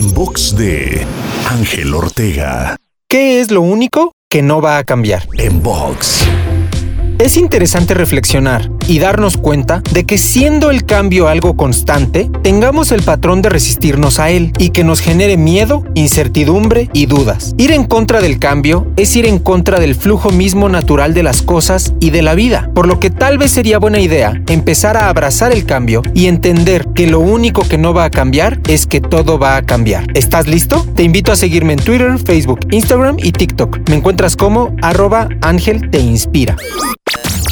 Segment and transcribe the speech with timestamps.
[0.00, 1.06] En box de
[1.46, 2.74] Ángel Ortega.
[3.06, 5.28] ¿Qué es lo único que no va a cambiar?
[5.36, 6.26] En box.
[7.20, 13.02] Es interesante reflexionar y darnos cuenta de que siendo el cambio algo constante, tengamos el
[13.02, 17.54] patrón de resistirnos a él y que nos genere miedo, incertidumbre y dudas.
[17.58, 21.42] Ir en contra del cambio es ir en contra del flujo mismo natural de las
[21.42, 25.10] cosas y de la vida, por lo que tal vez sería buena idea empezar a
[25.10, 29.02] abrazar el cambio y entender que lo único que no va a cambiar es que
[29.02, 30.06] todo va a cambiar.
[30.14, 30.86] ¿Estás listo?
[30.96, 33.90] Te invito a seguirme en Twitter, Facebook, Instagram y TikTok.
[33.90, 36.56] Me encuentras como arroba Ángel Te Inspira.